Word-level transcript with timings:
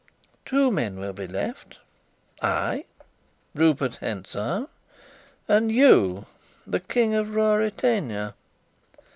Two 0.47 0.71
men 0.71 0.97
will 0.99 1.13
be 1.13 1.27
left 1.27 1.77
I, 2.41 2.85
Rupert 3.53 3.97
Hentzau, 4.01 4.67
and 5.47 5.71
you, 5.71 6.25
the 6.65 6.79
King 6.79 7.13
of 7.13 7.27
Ruritania." 7.35 8.33